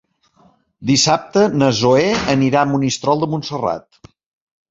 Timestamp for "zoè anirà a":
1.81-2.69